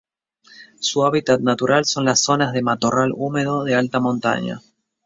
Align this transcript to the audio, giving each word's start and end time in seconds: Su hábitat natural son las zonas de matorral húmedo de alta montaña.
Su 0.79 1.03
hábitat 1.05 1.41
natural 1.41 1.85
son 1.85 2.05
las 2.05 2.21
zonas 2.23 2.53
de 2.53 2.63
matorral 2.63 3.11
húmedo 3.15 3.63
de 3.63 3.75
alta 3.75 3.99
montaña. 3.99 4.59